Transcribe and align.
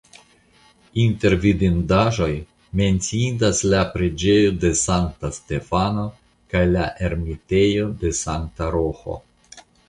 Inter 1.01 1.33
vidindaĵoj 1.41 2.29
menciindas 2.81 3.61
la 3.73 3.81
preĝejo 3.97 4.55
de 4.63 4.71
Sankta 4.79 5.31
Stefano 5.37 6.07
kaj 6.55 6.65
la 6.71 6.89
ermitejo 7.11 7.87
de 8.05 8.13
Sankta 8.23 8.73
Roĥo. 8.79 9.21